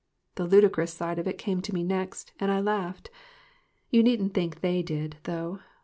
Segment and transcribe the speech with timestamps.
[0.33, 3.11] The ludicrous side of it came to me next, and I laughed.
[3.91, 5.59] You needn't think they did, though.